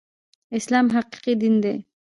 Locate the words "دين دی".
1.41-1.75